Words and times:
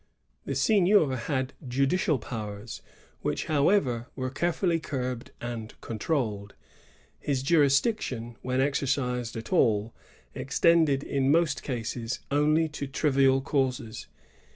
The 0.45 0.55
seignior 0.55 1.15
had 1.15 1.53
judicial 1.67 2.17
powers, 2.17 2.81
which, 3.21 3.45
however, 3.45 4.07
were 4.15 4.31
carefully 4.31 4.79
curbed 4.79 5.29
and 5.39 5.79
controlled. 5.79 6.55
His 7.19 7.43
jurisdic 7.43 8.01
tion, 8.01 8.35
when 8.41 8.61
exercised 8.61 9.35
at 9.37 9.53
all, 9.53 9.93
extended 10.33 11.03
in 11.03 11.29
most 11.31 11.61
cases 11.61 12.17
only 12.31 12.67
to 12.69 12.87
trivial 12.87 13.41
causes. 13.41 14.07